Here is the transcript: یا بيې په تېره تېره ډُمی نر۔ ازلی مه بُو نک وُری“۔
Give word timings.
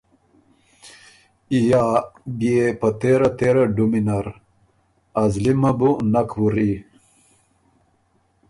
یا 1.69 1.85
بيې 2.37 2.61
په 2.79 2.89
تېره 3.01 3.29
تېره 3.39 3.63
ډُمی 3.75 4.01
نر۔ 4.07 4.25
ازلی 5.23 5.53
مه 5.61 5.71
بُو 5.77 5.89
نک 6.11 6.29
وُری“۔ 6.41 6.73